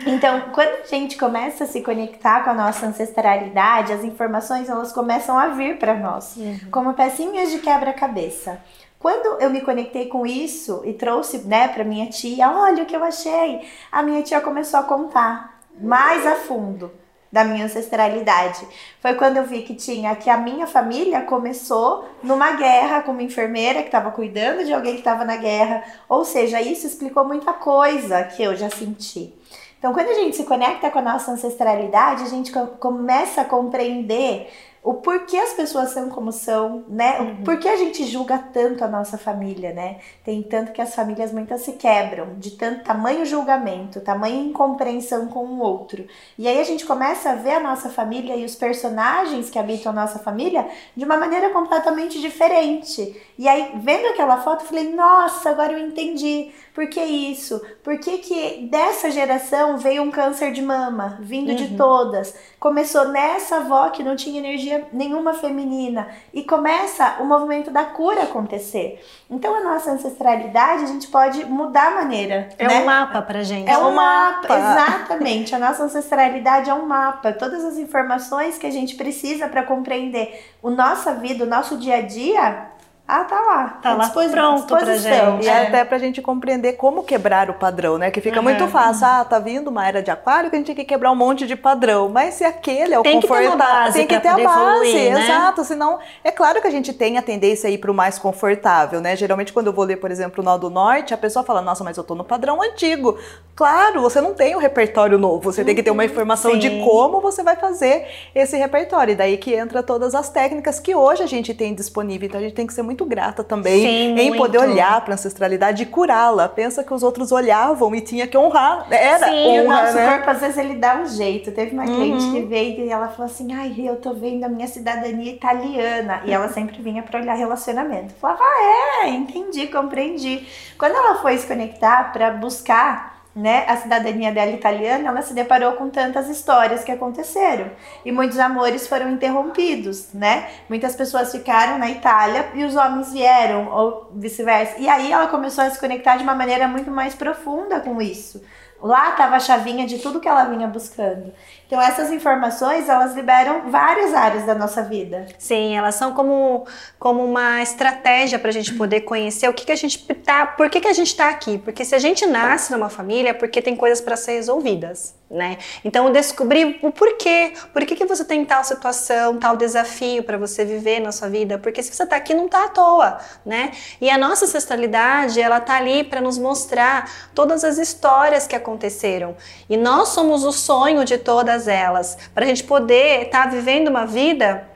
Então, 0.07 0.45
quando 0.53 0.71
a 0.83 0.87
gente 0.87 1.17
começa 1.17 1.65
a 1.65 1.67
se 1.67 1.81
conectar 1.81 2.43
com 2.43 2.51
a 2.51 2.55
nossa 2.55 2.87
ancestralidade, 2.87 3.93
as 3.93 4.03
informações 4.03 4.69
elas 4.69 4.93
começam 4.93 5.39
a 5.39 5.49
vir 5.49 5.79
para 5.79 5.95
nós, 5.95 6.35
uhum. 6.37 6.59
como 6.73 6.95
pecinhas 6.95 7.51
de 7.51 7.59
quebra-cabeça. 7.59 8.59
Quando 8.99 9.41
eu 9.41 9.51
me 9.51 9.61
conectei 9.61 10.07
com 10.07 10.27
isso 10.27 10.83
e 10.85 10.93
trouxe, 10.93 11.39
né, 11.39 11.69
para 11.69 11.85
minha 11.85 12.07
tia, 12.07 12.51
olha 12.51 12.83
o 12.83 12.87
que 12.87 12.97
eu 12.97 13.05
achei, 13.05 13.61
a 13.93 14.03
minha 14.03 14.23
tia 14.23 14.41
começou 14.41 14.81
a 14.81 14.85
contar 14.85 15.61
mais 15.79 16.27
a 16.27 16.35
fundo 16.35 16.91
da 17.31 17.45
minha 17.45 17.67
ancestralidade. 17.67 18.67
Foi 19.01 19.15
quando 19.15 19.37
eu 19.37 19.45
vi 19.45 19.63
que 19.63 19.75
tinha 19.75 20.17
que 20.17 20.31
a 20.31 20.39
minha 20.39 20.67
família 20.67 21.21
começou 21.23 22.09
numa 22.23 22.53
guerra 22.53 23.03
com 23.03 23.13
uma 23.13 23.23
enfermeira 23.23 23.81
que 23.81 23.89
estava 23.89 24.11
cuidando 24.11 24.65
de 24.65 24.73
alguém 24.73 24.95
que 24.95 25.01
estava 25.01 25.25
na 25.25 25.37
guerra. 25.37 25.85
Ou 26.09 26.25
seja, 26.25 26.63
isso 26.63 26.87
explicou 26.87 27.25
muita 27.25 27.53
coisa 27.53 28.25
que 28.25 28.43
eu 28.43 28.57
já 28.57 28.71
senti. 28.71 29.35
Então, 29.79 29.93
quando 29.93 30.09
a 30.09 30.15
gente 30.15 30.37
se 30.37 30.45
conecta 30.45 30.91
com 30.91 30.99
a 30.99 31.03
nossa 31.03 31.31
ancestralidade, 31.31 32.23
a 32.23 32.29
gente 32.29 32.51
começa 32.81 33.43
a 33.43 33.45
compreender 33.45 34.51
o 34.87 34.95
porquê 34.95 35.37
as 35.37 35.53
pessoas 35.53 35.91
são 35.91 36.09
como 36.11 36.31
são, 36.31 36.85
né? 36.89 37.19
Uhum. 37.19 37.43
Por 37.43 37.59
que 37.59 37.69
a 37.69 37.75
gente 37.75 38.05
julga 38.05 38.39
tanto 38.39 38.85
a 38.85 38.89
nossa 38.89 39.19
família, 39.19 39.73
né? 39.73 39.99
Tem 40.25 40.41
tanto 40.45 40.71
que 40.71 40.81
as 40.81 40.95
famílias 40.95 41.33
muitas 41.33 41.63
se 41.63 41.73
quebram 41.73 42.39
de 42.39 42.53
tanto 42.53 42.85
tamanho 42.85 43.27
julgamento, 43.27 44.01
tamanho 44.01 44.45
incompreensão 44.45 45.27
com 45.27 45.45
o 45.45 45.59
outro. 45.59 46.07
E 46.39 46.47
aí 46.47 46.61
a 46.61 46.65
gente 46.65 46.87
começa 46.87 47.31
a 47.31 47.35
ver 47.35 47.55
a 47.55 47.61
nossa 47.61 47.91
família 47.91 48.37
e 48.37 48.45
os 48.45 48.55
personagens 48.55 49.51
que 49.51 49.59
habitam 49.59 49.91
a 49.91 49.95
nossa 49.95 50.21
família 50.21 50.65
de 50.97 51.05
uma 51.05 51.17
maneira 51.17 51.51
completamente 51.51 52.21
diferente. 52.21 53.21
E 53.37 53.49
aí, 53.49 53.73
vendo 53.81 54.07
aquela 54.07 54.37
foto, 54.37 54.63
eu 54.63 54.69
falei, 54.69 54.95
nossa, 54.95 55.51
agora 55.51 55.73
eu 55.73 55.81
entendi. 55.81 56.53
Por 56.73 56.89
que 56.89 57.01
isso? 57.03 57.61
Por 57.83 57.99
que, 57.99 58.19
que 58.19 58.69
dessa 58.71 59.11
geração 59.11 59.79
veio 59.79 60.03
um 60.03 60.11
câncer 60.11 60.53
de 60.53 60.61
mama, 60.61 61.19
vindo 61.23 61.49
uhum. 61.49 61.57
de 61.57 61.75
todas? 61.75 62.35
Começou 62.61 63.09
nessa 63.09 63.57
avó 63.57 63.89
que 63.89 64.03
não 64.03 64.15
tinha 64.15 64.39
energia 64.39 64.76
nenhuma 64.93 65.35
feminina. 65.35 66.09
E 66.33 66.43
começa 66.43 67.17
o 67.21 67.25
movimento 67.25 67.71
da 67.71 67.85
cura 67.85 68.23
acontecer. 68.23 69.05
Então, 69.31 69.55
a 69.55 69.63
nossa 69.63 69.91
ancestralidade, 69.91 70.85
a 70.85 70.87
gente 70.87 71.09
pode 71.09 71.45
mudar 71.45 71.89
a 71.89 71.95
maneira. 71.97 72.49
É 72.59 72.69
né? 72.69 72.81
um 72.81 72.85
mapa 72.85 73.23
pra 73.23 73.43
gente. 73.43 73.71
É 73.71 73.79
um 73.79 73.93
mapa, 73.93 74.57
exatamente. 74.57 75.55
A 75.55 75.59
nossa 75.59 75.85
ancestralidade 75.85 76.71
é 76.71 76.75
um 76.75 76.87
mapa. 76.87 77.33
Todas 77.33 77.65
as 77.65 77.79
informações 77.79 78.59
que 78.59 78.67
a 78.67 78.71
gente 78.71 78.97
precisa 78.97 79.49
para 79.49 79.63
compreender 79.63 80.45
a 80.63 80.71
nossa 80.71 81.15
vida, 81.15 81.45
o 81.45 81.47
nosso 81.47 81.77
dia 81.77 81.97
a 81.97 82.03
dia, 82.03 82.76
ah, 83.09 83.23
tá 83.23 83.41
lá. 83.41 83.69
Tá 83.81 83.95
lá 83.95 84.09
pronto 84.09 84.67
pra 84.67 84.97
gente. 84.97 85.45
E 85.45 85.49
é. 85.49 85.69
até 85.69 85.85
pra 85.85 85.97
gente 85.97 86.21
compreender 86.21 86.73
como 86.73 87.05
quebrar 87.05 87.49
o 87.49 87.55
padrão, 87.55 87.99
né? 87.99 88.11
Que 88.11 88.21
fica 88.21 88.39
uhum. 88.39 88.43
muito 88.43 88.67
fácil. 88.67 89.07
Ah, 89.07 89.25
tá 89.25 89.39
vindo 89.39 89.69
uma 89.69 89.87
era 89.87 90.03
de 90.03 90.11
aquário 90.11 90.51
que 90.51 90.57
a 90.57 90.59
gente 90.59 90.67
tem 90.67 90.75
que 90.75 90.85
quebrar 90.85 91.13
um 91.13 91.15
monte 91.15 91.47
de 91.47 91.55
padrão. 91.55 92.09
Mas 92.09 92.35
se 92.35 92.45
aquele 92.45 92.95
é 92.95 92.99
o 92.99 93.05
tem 93.05 93.21
confortável. 93.21 93.93
Tem 93.93 94.09
que 94.09 94.19
ter 94.19 94.29
a 94.29 94.37
base, 94.37 94.89
evoluir, 94.89 95.15
né? 95.15 95.23
exato. 95.23 95.63
Senão, 95.63 96.01
é 96.25 96.33
claro 96.33 96.61
que 96.61 96.67
a 96.67 96.71
gente 96.71 96.93
tem 96.93 97.17
a 97.17 97.23
tendência 97.23 97.69
a 97.69 97.71
ir 97.71 97.79
pro 97.79 97.95
mais 97.95 98.19
confortável, 98.19 99.01
né? 99.01 99.15
Geralmente, 99.15 99.53
quando 99.53 99.69
eu 99.69 99.73
vou 99.73 99.85
ler, 99.85 99.99
por 99.99 100.11
exemplo, 100.11 100.43
o 100.43 100.45
Nó 100.45 100.59
do 100.59 100.69
Norte, 100.69 101.15
a 101.15 101.19
pessoa 101.19 101.45
fala, 101.45 101.63
nossa, 101.63 101.85
mas 101.85 101.97
eu 101.97 102.03
tô 102.03 102.17
no 102.17 102.25
padrão 102.25 102.61
antigo. 102.61 103.17
Claro, 103.55 104.01
você 104.01 104.21
não 104.21 104.35
tem 104.35 104.57
o 104.57 104.59
um 104.59 104.61
repertório 104.61 105.17
novo. 105.17 105.53
Você 105.53 105.61
uhum. 105.61 105.67
tem 105.67 105.77
que 105.77 105.83
ter 105.83 105.93
uma 105.93 106.03
uhum. 106.03 106.09
informação 106.09 106.53
Sim. 106.53 106.59
de 106.59 106.71
como 106.85 107.21
você 107.21 107.45
vai 107.45 107.55
fazer 107.55 108.05
esse 108.35 108.57
repertório. 108.57 109.13
E 109.13 109.15
daí 109.15 109.37
que 109.37 109.55
entra 109.55 109.81
todas 109.81 110.13
as 110.13 110.29
técnicas 110.29 110.81
que 110.81 110.93
hoje 110.93 111.23
a 111.23 111.27
gente 111.27 111.55
tem 111.55 111.73
disponível. 111.73 112.27
Então, 112.27 112.41
a 112.41 112.43
gente 112.43 112.55
tem 112.55 112.67
que 112.67 112.75
ser 112.75 112.83
muito 112.83 112.96
muito 112.97 113.05
grata 113.05 113.45
também 113.45 113.81
Sim, 113.83 114.19
em 114.19 114.29
muito. 114.29 114.37
poder 114.39 114.59
olhar 114.59 115.03
para 115.03 115.13
a 115.13 115.17
ancestralidade 115.17 115.83
e 115.83 115.87
curá-la. 115.87 116.49
Pensa 116.49 116.83
que 116.83 116.93
os 116.95 117.03
outros 117.03 117.31
olhavam 117.31 117.95
e 117.95 118.01
tinha 118.01 118.27
que 118.27 118.37
honrar. 118.39 118.87
Era 118.91 119.29
Sim, 119.29 119.35
o 119.61 119.65
honra, 119.67 119.83
nosso 119.83 119.95
né? 119.97 120.11
corpo, 120.15 120.31
às 120.31 120.41
vezes, 120.41 120.57
ele 120.57 120.75
dá 120.77 120.97
um 120.97 121.07
jeito. 121.07 121.53
Teve 121.53 121.73
uma 121.75 121.85
cliente 121.85 122.25
Uhum. 122.25 122.33
que 122.33 122.41
veio 122.47 122.81
e 122.87 122.89
ela 122.91 123.09
falou 123.09 123.27
assim: 123.27 123.53
Ai, 123.53 123.75
eu 123.79 123.97
tô 123.97 124.15
vendo 124.15 124.45
a 124.45 124.49
minha 124.49 124.67
cidadania 124.67 125.33
italiana. 125.33 126.23
E 126.25 126.33
ela 126.33 126.49
sempre 126.49 126.81
vinha 126.81 127.03
pra 127.03 127.21
olhar 127.21 127.35
relacionamento. 127.35 128.15
Eu 128.15 128.19
falava: 128.19 128.41
Ah, 128.43 129.05
é, 129.07 129.09
entendi, 129.11 129.67
compreendi. 129.67 130.47
Quando 130.79 130.95
ela 130.95 131.17
foi 131.17 131.37
se 131.37 131.47
conectar 131.47 132.13
pra 132.13 132.31
buscar. 132.31 133.16
Né, 133.37 133.67
a 133.69 133.77
cidadania 133.77 134.33
dela 134.33 134.51
italiana, 134.53 135.11
ela 135.11 135.21
se 135.21 135.35
deparou 135.35 135.73
com 135.73 135.91
tantas 135.91 136.27
histórias 136.31 136.83
que 136.83 136.91
aconteceram 136.91 137.71
e 138.03 138.11
muitos 138.11 138.39
amores 138.39 138.89
foram 138.89 139.11
interrompidos, 139.11 140.11
né? 140.15 140.49
Muitas 140.71 140.97
pessoas 140.97 141.33
ficaram 141.33 141.77
na 141.77 141.91
Itália 141.91 142.49
e 142.55 142.65
os 142.65 142.75
homens 142.75 143.13
vieram 143.13 143.69
ou 143.71 144.11
vice-versa. 144.15 144.77
E 144.79 144.89
aí 144.89 145.13
ela 145.13 145.27
começou 145.27 145.63
a 145.63 145.69
se 145.69 145.79
conectar 145.79 146.17
de 146.17 146.23
uma 146.23 146.35
maneira 146.35 146.67
muito 146.67 146.91
mais 146.91 147.15
profunda 147.15 147.79
com 147.79 148.01
isso. 148.01 148.41
Lá 148.81 149.11
estava 149.11 149.37
a 149.37 149.41
chavinha 149.41 149.87
de 149.87 149.99
tudo 149.99 150.21
que 150.21 150.29
ela 150.29 150.45
vinha 150.45 150.67
buscando. 150.67 151.33
Então 151.67 151.81
essas 151.81 152.13
informações, 152.13 152.89
elas 152.89 153.15
liberam 153.15 153.71
várias 153.71 154.15
áreas 154.15 154.45
da 154.45 154.55
nossa 154.55 154.83
vida. 154.83 155.27
Sim, 155.39 155.77
elas 155.77 155.95
são 155.95 156.13
como, 156.13 156.67
como 156.99 157.25
uma 157.25 157.63
estratégia 157.63 158.39
para 158.39 158.51
a 158.51 158.53
gente 158.53 158.75
poder 158.75 159.01
conhecer 159.01 159.49
o 159.49 159.55
que, 159.55 159.65
que 159.65 159.73
a 159.73 159.77
gente 159.77 159.99
tá, 160.17 160.47
por 160.47 160.69
que, 160.69 160.81
que 160.81 160.89
a 160.89 160.93
gente 160.93 161.09
está 161.09 161.31
aqui. 161.31 161.59
Porque 161.59 161.85
se 161.85 161.95
a 161.95 161.99
gente 161.99 162.27
nasce 162.27 162.71
numa 162.71 162.89
família, 162.89 163.26
é 163.29 163.33
porque 163.33 163.63
tem 163.63 163.77
coisas 163.77 164.01
para 164.01 164.17
ser 164.17 164.33
resolvidas, 164.33 165.15
né? 165.31 165.59
Então 165.85 166.11
descobrir 166.13 166.79
o 166.83 166.91
porquê, 166.91 167.53
por 167.73 167.85
que, 167.85 167.97
que 167.97 168.05
você 168.05 168.25
tem 168.25 168.45
tal 168.45 168.63
situação, 168.65 169.39
tal 169.39 169.57
desafio 169.57 170.23
para 170.23 170.39
você 170.39 170.65
viver 170.65 171.01
na 171.01 171.13
sua 171.13 171.29
vida. 171.29 171.59
Porque 171.59 171.83
se 171.83 171.93
você 171.93 172.03
está 172.03 172.17
aqui, 172.17 172.35
não 172.35 172.47
está 172.47 172.65
à 172.65 172.69
toa, 172.69 173.19
né? 173.45 173.73
E 174.01 174.09
a 174.09 174.17
nossa 174.17 174.45
ancestralidade, 174.45 175.41
ela 175.41 175.61
tá 175.61 175.77
ali 175.77 176.05
para 176.05 176.21
nos 176.21 176.39
mostrar 176.39 177.11
todas 177.35 177.65
as 177.65 177.79
histórias 177.79 178.47
que 178.47 178.55
aconteceram. 178.55 179.37
E 179.69 179.77
nós 179.77 180.09
somos 180.11 180.45
o 180.45 180.53
sonho 180.53 181.05
de 181.05 181.19
todas 181.19 181.69
elas, 181.69 182.17
para 182.35 182.45
a 182.45 182.49
gente 182.49 182.65
poder 182.65 183.23
estar 183.23 183.45
tá 183.45 183.51
vivendo 183.51 183.89
uma 183.89 184.07
vida 184.07 184.76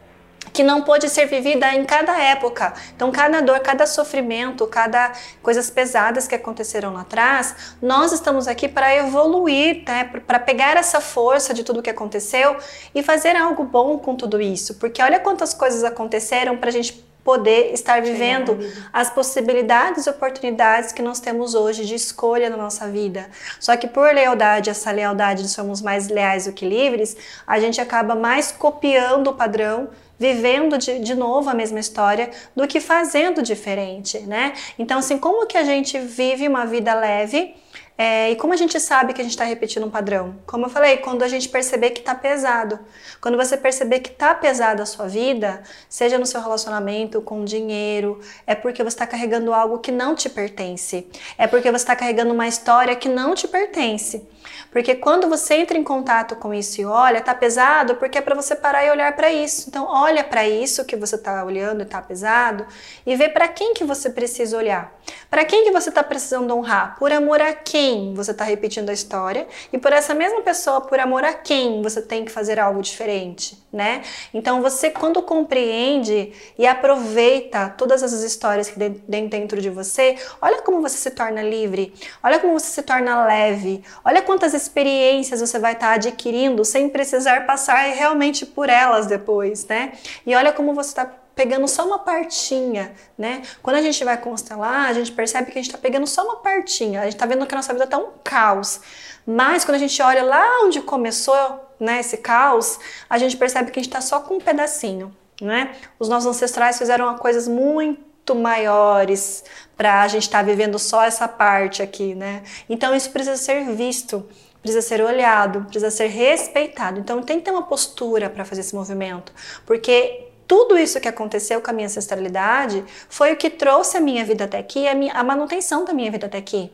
que 0.52 0.62
não 0.62 0.82
pôde 0.82 1.08
ser 1.08 1.26
vivida 1.26 1.72
em 1.74 1.84
cada 1.84 2.20
época. 2.20 2.72
Então, 2.94 3.10
cada 3.10 3.40
dor, 3.40 3.60
cada 3.60 3.86
sofrimento, 3.86 4.66
cada 4.66 5.12
coisas 5.42 5.70
pesadas 5.70 6.26
que 6.26 6.34
aconteceram 6.34 6.92
lá 6.92 7.02
atrás, 7.02 7.74
nós 7.80 8.12
estamos 8.12 8.48
aqui 8.48 8.68
para 8.68 8.94
evoluir, 8.96 9.82
né? 9.86 10.04
para 10.04 10.38
pegar 10.38 10.76
essa 10.76 11.00
força 11.00 11.52
de 11.52 11.64
tudo 11.64 11.82
que 11.82 11.90
aconteceu 11.90 12.56
e 12.94 13.02
fazer 13.02 13.36
algo 13.36 13.64
bom 13.64 13.98
com 13.98 14.14
tudo 14.16 14.40
isso. 14.40 14.74
Porque 14.74 15.02
olha 15.02 15.20
quantas 15.20 15.54
coisas 15.54 15.84
aconteceram 15.84 16.56
para 16.56 16.68
a 16.68 16.72
gente 16.72 17.09
poder 17.24 17.72
estar 17.72 18.00
vivendo 18.00 18.58
as 18.92 19.10
possibilidades 19.10 20.06
e 20.06 20.10
oportunidades 20.10 20.92
que 20.92 21.02
nós 21.02 21.20
temos 21.20 21.54
hoje 21.54 21.84
de 21.84 21.94
escolha 21.94 22.48
na 22.48 22.56
nossa 22.56 22.88
vida. 22.88 23.28
Só 23.58 23.76
que 23.76 23.86
por 23.86 24.12
lealdade, 24.14 24.70
essa 24.70 24.90
lealdade 24.90 25.42
de 25.42 25.48
somos 25.48 25.82
mais 25.82 26.08
leais 26.08 26.46
do 26.46 26.52
que 26.52 26.66
livres, 26.66 27.16
a 27.46 27.60
gente 27.60 27.80
acaba 27.80 28.14
mais 28.14 28.50
copiando 28.50 29.28
o 29.28 29.34
padrão 29.34 29.88
vivendo 30.18 30.76
de, 30.76 30.98
de 30.98 31.14
novo 31.14 31.48
a 31.48 31.54
mesma 31.54 31.80
história 31.80 32.30
do 32.54 32.68
que 32.68 32.78
fazendo 32.78 33.42
diferente, 33.42 34.20
né? 34.20 34.52
Então, 34.78 34.98
assim, 34.98 35.16
como 35.16 35.46
que 35.46 35.56
a 35.56 35.64
gente 35.64 35.98
vive 35.98 36.46
uma 36.46 36.66
vida 36.66 36.92
leve 36.94 37.54
é, 38.02 38.30
e 38.30 38.36
como 38.36 38.54
a 38.54 38.56
gente 38.56 38.80
sabe 38.80 39.12
que 39.12 39.20
a 39.20 39.24
gente 39.24 39.34
está 39.34 39.44
repetindo 39.44 39.84
um 39.84 39.90
padrão? 39.90 40.36
Como 40.46 40.64
eu 40.64 40.70
falei, 40.70 40.96
quando 40.96 41.22
a 41.22 41.28
gente 41.28 41.50
perceber 41.50 41.90
que 41.90 42.00
está 42.00 42.14
pesado. 42.14 42.80
Quando 43.20 43.36
você 43.36 43.58
perceber 43.58 44.00
que 44.00 44.08
está 44.08 44.34
pesado 44.34 44.80
a 44.80 44.86
sua 44.86 45.06
vida, 45.06 45.62
seja 45.86 46.16
no 46.16 46.24
seu 46.24 46.40
relacionamento, 46.40 47.20
com 47.20 47.44
dinheiro, 47.44 48.18
é 48.46 48.54
porque 48.54 48.82
você 48.82 48.94
está 48.94 49.06
carregando 49.06 49.52
algo 49.52 49.80
que 49.80 49.92
não 49.92 50.14
te 50.14 50.30
pertence. 50.30 51.08
É 51.36 51.46
porque 51.46 51.70
você 51.70 51.76
está 51.76 51.94
carregando 51.94 52.32
uma 52.32 52.48
história 52.48 52.96
que 52.96 53.06
não 53.06 53.34
te 53.34 53.46
pertence. 53.46 54.26
Porque 54.70 54.94
quando 54.94 55.28
você 55.28 55.56
entra 55.56 55.76
em 55.76 55.84
contato 55.84 56.36
com 56.36 56.54
isso 56.54 56.80
e 56.80 56.86
olha, 56.86 57.20
tá 57.20 57.34
pesado, 57.34 57.96
porque 57.96 58.16
é 58.16 58.22
para 58.22 58.34
você 58.34 58.54
parar 58.54 58.82
e 58.86 58.90
olhar 58.90 59.14
para 59.14 59.30
isso. 59.30 59.68
Então, 59.68 59.86
olha 59.86 60.24
para 60.24 60.48
isso 60.48 60.86
que 60.86 60.96
você 60.96 61.18
tá 61.18 61.44
olhando 61.44 61.82
e 61.82 61.84
tá 61.84 62.00
pesado 62.00 62.66
e 63.04 63.14
vê 63.14 63.28
para 63.28 63.46
quem 63.48 63.74
que 63.74 63.84
você 63.84 64.08
precisa 64.08 64.56
olhar. 64.56 64.90
Para 65.28 65.44
quem 65.44 65.64
que 65.64 65.70
você 65.70 65.90
tá 65.90 66.02
precisando 66.02 66.56
honrar? 66.56 66.96
Por 66.98 67.12
amor 67.12 67.42
a 67.42 67.52
quem 67.52 67.89
você 68.14 68.32
tá 68.34 68.44
repetindo 68.44 68.90
a 68.90 68.92
história? 68.92 69.46
E 69.72 69.78
por 69.78 69.92
essa 69.92 70.14
mesma 70.14 70.42
pessoa, 70.42 70.80
por 70.80 70.98
amor 70.98 71.24
a 71.24 71.32
quem 71.32 71.82
você 71.82 72.02
tem 72.02 72.24
que 72.24 72.30
fazer 72.30 72.58
algo 72.58 72.82
diferente, 72.82 73.56
né? 73.72 74.02
Então, 74.32 74.62
você 74.62 74.90
quando 74.90 75.22
compreende 75.22 76.32
e 76.58 76.66
aproveita 76.66 77.74
todas 77.76 78.02
essas 78.02 78.22
histórias 78.22 78.68
que 78.68 78.78
tem 78.78 79.28
dentro 79.28 79.60
de 79.60 79.70
você, 79.70 80.16
olha 80.40 80.62
como 80.62 80.80
você 80.80 80.96
se 80.96 81.10
torna 81.10 81.42
livre, 81.42 81.92
olha 82.22 82.38
como 82.38 82.58
você 82.58 82.66
se 82.66 82.82
torna 82.82 83.26
leve, 83.26 83.82
olha 84.04 84.22
quantas 84.22 84.54
experiências 84.54 85.40
você 85.40 85.58
vai 85.58 85.72
estar 85.72 85.92
adquirindo 85.92 86.64
sem 86.64 86.88
precisar 86.88 87.46
passar 87.46 87.78
realmente 87.92 88.44
por 88.46 88.68
elas 88.68 89.06
depois, 89.06 89.66
né? 89.66 89.92
E 90.26 90.34
olha 90.34 90.52
como 90.52 90.74
você 90.74 90.90
está 90.90 91.19
pegando 91.34 91.66
só 91.68 91.86
uma 91.86 91.98
partinha, 91.98 92.92
né? 93.16 93.42
Quando 93.62 93.76
a 93.76 93.82
gente 93.82 94.04
vai 94.04 94.16
constelar, 94.18 94.88
a 94.88 94.92
gente 94.92 95.12
percebe 95.12 95.50
que 95.50 95.58
a 95.58 95.62
gente 95.62 95.70
está 95.70 95.78
pegando 95.78 96.06
só 96.06 96.24
uma 96.24 96.36
partinha. 96.36 97.00
A 97.00 97.04
gente 97.04 97.14
está 97.14 97.26
vendo 97.26 97.46
que 97.46 97.54
a 97.54 97.56
nossa 97.56 97.72
vida 97.72 97.84
está 97.84 97.98
um 97.98 98.10
caos. 98.22 98.80
Mas 99.26 99.64
quando 99.64 99.76
a 99.76 99.78
gente 99.78 100.00
olha 100.02 100.22
lá 100.22 100.64
onde 100.64 100.80
começou, 100.80 101.34
né, 101.78 102.00
esse 102.00 102.18
caos, 102.18 102.78
a 103.08 103.18
gente 103.18 103.36
percebe 103.36 103.70
que 103.70 103.78
a 103.78 103.82
gente 103.82 103.90
está 103.90 104.00
só 104.00 104.20
com 104.20 104.34
um 104.34 104.40
pedacinho, 104.40 105.14
né? 105.40 105.74
Os 105.98 106.08
nossos 106.08 106.28
ancestrais 106.28 106.78
fizeram 106.78 107.16
coisas 107.16 107.46
muito 107.46 108.34
maiores 108.34 109.44
para 109.76 110.02
a 110.02 110.08
gente 110.08 110.24
estar 110.24 110.38
tá 110.38 110.44
vivendo 110.44 110.78
só 110.78 111.02
essa 111.04 111.26
parte 111.26 111.82
aqui, 111.82 112.14
né? 112.14 112.42
Então 112.68 112.94
isso 112.94 113.10
precisa 113.10 113.36
ser 113.36 113.64
visto, 113.74 114.26
precisa 114.60 114.82
ser 114.82 115.02
olhado, 115.02 115.62
precisa 115.62 115.90
ser 115.90 116.08
respeitado. 116.08 117.00
Então 117.00 117.22
tem 117.22 117.38
que 117.38 117.44
ter 117.44 117.50
uma 117.50 117.62
postura 117.62 118.28
para 118.28 118.44
fazer 118.44 118.60
esse 118.60 118.74
movimento, 118.74 119.32
porque 119.64 120.29
tudo 120.50 120.76
isso 120.76 121.00
que 121.00 121.06
aconteceu 121.06 121.60
com 121.60 121.70
a 121.70 121.72
minha 121.72 121.86
ancestralidade 121.86 122.84
foi 123.08 123.32
o 123.32 123.36
que 123.36 123.48
trouxe 123.48 123.96
a 123.96 124.00
minha 124.00 124.24
vida 124.24 124.46
até 124.46 124.58
aqui, 124.58 124.88
a, 124.88 124.96
minha, 124.96 125.12
a 125.12 125.22
manutenção 125.22 125.84
da 125.84 125.92
minha 125.92 126.10
vida 126.10 126.26
até 126.26 126.38
aqui. 126.38 126.72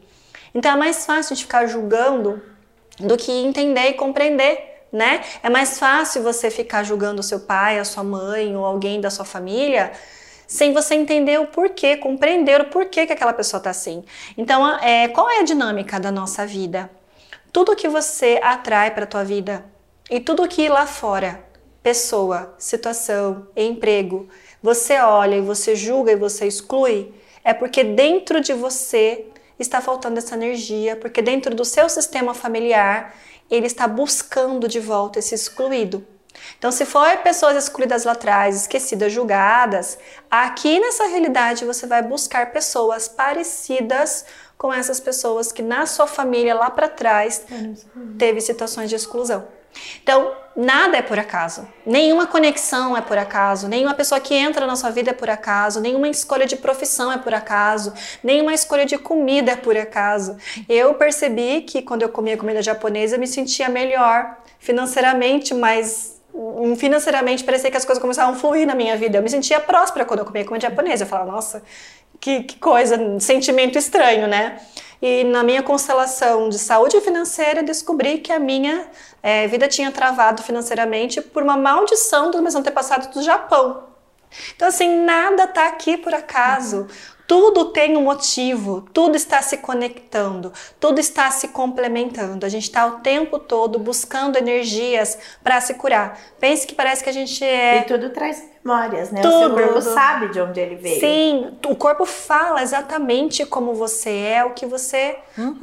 Então 0.54 0.72
é 0.72 0.76
mais 0.76 1.04
fácil 1.04 1.36
de 1.36 1.42
ficar 1.42 1.66
julgando 1.66 2.42
do 2.98 3.18
que 3.18 3.30
entender 3.30 3.90
e 3.90 3.92
compreender. 3.92 4.86
Né? 4.90 5.20
É 5.42 5.50
mais 5.50 5.78
fácil 5.78 6.22
você 6.22 6.50
ficar 6.50 6.84
julgando 6.84 7.20
o 7.20 7.22
seu 7.22 7.40
pai, 7.40 7.78
a 7.78 7.84
sua 7.84 8.02
mãe 8.02 8.56
ou 8.56 8.64
alguém 8.64 8.98
da 8.98 9.10
sua 9.10 9.26
família 9.26 9.92
sem 10.46 10.72
você 10.72 10.94
entender 10.94 11.38
o 11.38 11.46
porquê, 11.46 11.98
compreender 11.98 12.62
o 12.62 12.70
porquê 12.70 13.04
que 13.04 13.12
aquela 13.12 13.34
pessoa 13.34 13.58
está 13.58 13.68
assim. 13.68 14.02
Então, 14.38 14.66
é, 14.78 15.08
qual 15.08 15.28
é 15.28 15.40
a 15.40 15.42
dinâmica 15.42 16.00
da 16.00 16.10
nossa 16.10 16.46
vida? 16.46 16.88
Tudo 17.52 17.76
que 17.76 17.88
você 17.88 18.40
atrai 18.42 18.92
para 18.92 19.04
a 19.04 19.06
tua 19.06 19.24
vida 19.24 19.62
e 20.08 20.18
tudo 20.18 20.48
que 20.48 20.66
lá 20.66 20.86
fora, 20.86 21.44
pessoa, 21.86 22.52
situação, 22.58 23.46
emprego, 23.54 24.28
você 24.60 24.98
olha 24.98 25.36
e 25.36 25.40
você 25.40 25.76
julga 25.76 26.10
e 26.10 26.16
você 26.16 26.44
exclui, 26.44 27.14
é 27.44 27.54
porque 27.54 27.84
dentro 27.84 28.40
de 28.40 28.52
você 28.52 29.26
está 29.56 29.80
faltando 29.80 30.18
essa 30.18 30.34
energia, 30.34 30.96
porque 30.96 31.22
dentro 31.22 31.54
do 31.54 31.64
seu 31.64 31.88
sistema 31.88 32.34
familiar 32.34 33.14
ele 33.48 33.66
está 33.68 33.86
buscando 33.86 34.66
de 34.66 34.80
volta 34.80 35.20
esse 35.20 35.32
excluído. 35.32 36.04
Então, 36.58 36.72
se 36.72 36.84
for 36.84 37.18
pessoas 37.18 37.56
excluídas 37.56 38.04
lá 38.04 38.12
atrás, 38.12 38.56
esquecidas, 38.56 39.12
julgadas, 39.12 39.96
aqui 40.28 40.80
nessa 40.80 41.06
realidade 41.06 41.64
você 41.64 41.86
vai 41.86 42.02
buscar 42.02 42.50
pessoas 42.50 43.06
parecidas 43.06 44.26
com 44.56 44.72
essas 44.72 45.00
pessoas 45.00 45.52
que 45.52 45.62
na 45.62 45.86
sua 45.86 46.06
família 46.06 46.54
lá 46.54 46.70
para 46.70 46.88
trás 46.88 47.44
teve 48.18 48.40
situações 48.40 48.88
de 48.88 48.96
exclusão. 48.96 49.46
Então, 50.02 50.32
nada 50.56 50.96
é 50.96 51.02
por 51.02 51.18
acaso. 51.18 51.68
Nenhuma 51.84 52.26
conexão 52.26 52.96
é 52.96 53.02
por 53.02 53.18
acaso. 53.18 53.68
Nenhuma 53.68 53.94
pessoa 53.94 54.18
que 54.18 54.34
entra 54.34 54.66
na 54.66 54.74
sua 54.74 54.90
vida 54.90 55.10
é 55.10 55.12
por 55.12 55.28
acaso. 55.28 55.80
Nenhuma 55.80 56.08
escolha 56.08 56.46
de 56.46 56.56
profissão 56.56 57.12
é 57.12 57.18
por 57.18 57.34
acaso. 57.34 57.92
Nenhuma 58.24 58.54
escolha 58.54 58.86
de 58.86 58.96
comida 58.96 59.52
é 59.52 59.56
por 59.56 59.76
acaso. 59.76 60.36
Eu 60.66 60.94
percebi 60.94 61.60
que 61.60 61.82
quando 61.82 62.02
eu 62.02 62.08
comia 62.08 62.38
comida 62.38 62.62
japonesa, 62.62 63.16
eu 63.16 63.20
me 63.20 63.26
sentia 63.26 63.68
melhor 63.68 64.38
financeiramente, 64.58 65.52
mas 65.52 66.16
financeiramente 66.76 67.44
parecia 67.44 67.70
que 67.70 67.76
as 67.76 67.84
coisas 67.84 68.00
começavam 68.00 68.34
a 68.34 68.36
fluir 68.36 68.66
na 68.66 68.74
minha 68.74 68.96
vida. 68.96 69.18
Eu 69.18 69.22
me 69.22 69.28
sentia 69.28 69.60
próspera 69.60 70.04
quando 70.04 70.20
eu 70.20 70.24
comia 70.24 70.44
comida 70.44 70.68
japonesa. 70.68 71.04
Eu 71.04 71.08
falava, 71.08 71.32
nossa, 71.32 71.62
que, 72.20 72.42
que 72.44 72.56
coisa, 72.58 73.18
sentimento 73.20 73.78
estranho, 73.78 74.26
né? 74.26 74.60
E 75.00 75.24
na 75.24 75.42
minha 75.42 75.62
constelação 75.62 76.48
de 76.48 76.58
saúde 76.58 77.00
financeira, 77.00 77.62
descobri 77.62 78.18
que 78.18 78.32
a 78.32 78.38
minha 78.38 78.86
é, 79.22 79.46
vida 79.46 79.68
tinha 79.68 79.92
travado 79.92 80.42
financeiramente 80.42 81.20
por 81.20 81.42
uma 81.42 81.56
maldição 81.56 82.30
dos 82.30 82.40
meus 82.40 82.54
antepassados 82.54 83.08
do 83.08 83.22
Japão. 83.22 83.85
Então, 84.54 84.68
assim, 84.68 85.04
nada 85.04 85.46
tá 85.46 85.66
aqui 85.68 85.96
por 85.96 86.14
acaso. 86.14 86.86
Tudo 87.26 87.66
tem 87.66 87.96
um 87.96 88.02
motivo, 88.02 88.86
tudo 88.92 89.16
está 89.16 89.42
se 89.42 89.56
conectando, 89.56 90.52
tudo 90.78 91.00
está 91.00 91.28
se 91.32 91.48
complementando. 91.48 92.46
A 92.46 92.48
gente 92.48 92.62
está 92.64 92.86
o 92.86 93.00
tempo 93.00 93.40
todo 93.40 93.80
buscando 93.80 94.36
energias 94.36 95.18
para 95.42 95.60
se 95.60 95.74
curar. 95.74 96.16
Pense 96.38 96.64
que 96.64 96.74
parece 96.74 97.02
que 97.02 97.10
a 97.10 97.12
gente 97.12 97.44
é. 97.44 97.78
E 97.78 97.82
tudo 97.82 98.10
traz 98.10 98.48
memórias, 98.64 99.10
né? 99.10 99.22
Tudo. 99.22 99.34
O 99.34 99.38
seu 99.40 99.50
corpo 99.50 99.82
sabe 99.82 100.28
de 100.28 100.40
onde 100.40 100.60
ele 100.60 100.76
veio. 100.76 101.00
Sim, 101.00 101.58
o 101.66 101.74
corpo 101.74 102.04
fala 102.04 102.62
exatamente 102.62 103.44
como 103.44 103.74
você 103.74 104.10
é, 104.10 104.44
o 104.44 104.50
que 104.50 104.64
você 104.64 105.16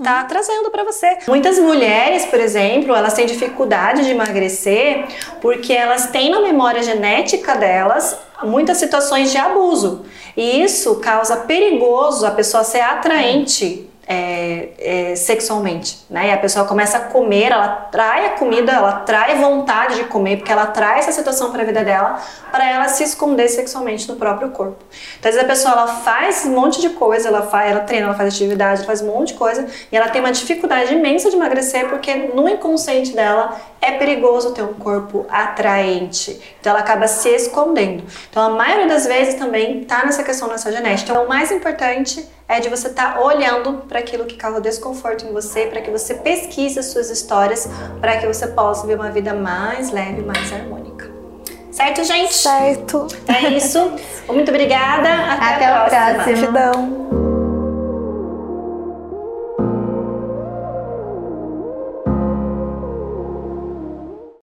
tá 0.04 0.26
trazendo 0.26 0.70
para 0.70 0.84
você. 0.84 1.18
Muitas 1.28 1.58
mulheres, 1.60 2.26
por 2.26 2.42
exemplo, 2.42 2.94
elas 2.94 3.14
têm 3.14 3.26
dificuldade 3.26 4.04
de 4.04 4.12
emagrecer 4.12 5.06
porque 5.42 5.72
elas 5.72 6.08
têm 6.08 6.30
na 6.30 6.42
memória 6.42 6.84
genética 6.84 7.56
delas 7.56 8.18
muitas 8.46 8.78
situações 8.78 9.32
de 9.32 9.38
abuso. 9.38 10.06
E 10.36 10.64
isso 10.64 10.96
causa 10.96 11.38
perigoso 11.38 12.26
a 12.26 12.32
pessoa 12.32 12.64
ser 12.64 12.82
atraente 12.82 13.90
é, 14.06 14.70
é, 14.78 15.16
sexualmente, 15.16 16.00
né? 16.10 16.28
E 16.28 16.32
a 16.32 16.38
pessoa 16.38 16.66
começa 16.66 16.98
a 16.98 17.02
comer, 17.02 17.52
ela 17.52 17.68
trai 17.92 18.28
a 18.28 18.30
comida, 18.32 18.72
ela 18.72 18.92
trai 19.00 19.36
vontade 19.36 19.96
de 19.96 20.04
comer, 20.06 20.38
porque 20.38 20.52
ela 20.52 20.66
traz 20.66 21.08
essa 21.08 21.14
situação 21.14 21.52
para 21.52 21.62
a 21.62 21.66
vida 21.66 21.84
dela, 21.84 22.22
para 22.52 22.70
ela 22.70 22.88
se 22.90 23.04
esconder 23.04 23.48
sexualmente 23.48 24.08
no 24.10 24.18
próprio 24.18 24.50
corpo. 24.50 24.84
Então, 25.20 25.30
às 25.30 25.36
vezes 25.36 25.44
a 25.44 25.48
pessoa 25.48 25.74
ela 25.74 25.88
faz 25.88 26.46
um 26.46 26.52
monte 26.52 26.82
de 26.82 26.90
coisa, 26.90 27.30
ela 27.30 27.44
faz, 27.44 27.72
ela 27.72 27.80
treina, 27.82 28.08
ela 28.08 28.16
faz 28.16 28.34
atividade, 28.34 28.80
ela 28.80 28.88
faz 28.88 29.02
um 29.02 29.08
monte 29.08 29.30
de 29.30 29.34
coisa, 29.36 29.68
e 29.92 29.96
ela 29.96 30.10
tem 30.10 30.22
uma 30.22 30.32
dificuldade 30.32 30.94
imensa 30.94 31.30
de 31.30 31.38
emagrecer, 31.38 31.88
porque 31.88 32.14
no 32.14 32.50
inconsciente 32.50 33.14
dela 33.14 33.58
é 33.80 33.92
perigoso 33.92 34.54
ter 34.54 34.64
um 34.64 34.74
corpo 34.74 35.26
atraente. 35.30 36.42
Então 36.60 36.72
ela 36.72 36.80
acaba 36.80 37.08
se 37.08 37.30
escondendo. 37.30 38.04
Então 38.30 38.44
a 38.44 38.50
maioria 38.50 38.88
das 38.88 39.06
vezes 39.06 39.36
também 39.36 39.84
tá 39.84 40.06
nessa 40.06 40.24
questão 40.24 40.48
da 40.48 40.58
sua 40.58 40.72
genética. 40.72 41.12
Então 41.12 41.26
o 41.26 41.28
mais 41.28 41.52
importante 41.52 42.26
é 42.48 42.60
de 42.60 42.70
você 42.70 42.88
estar 42.88 43.16
tá 43.16 43.22
olhando 43.22 43.84
para 43.88 44.00
aquilo 44.00 44.26
que 44.26 44.36
causa 44.36 44.60
desconforto 44.62 45.26
em 45.26 45.32
você, 45.32 45.66
para 45.68 45.82
que 45.82 45.90
você 45.90 46.16
pesquise 46.16 46.80
as 46.80 46.88
suas 46.88 47.10
histórias, 47.10 47.68
para 48.00 48.18
que 48.18 48.28
você 48.28 48.48
possa 48.48 48.82
viver 48.82 48.96
uma 49.00 49.10
vida 49.12 49.34
mais 49.34 49.92
leve, 49.92 50.22
mais 50.22 50.52
harmônica. 50.52 51.12
Certo, 51.72 52.04
gente? 52.04 52.34
Certo. 52.34 53.08
É 53.28 53.50
isso. 53.50 53.80
Muito 54.28 54.50
obrigada. 54.50 55.10
Até, 55.10 55.56
Até 55.56 55.66
a 55.66 55.84
a 55.84 55.86
próxima. 55.86 56.24
próxima. 56.24 56.38
Gratidão. 56.38 57.23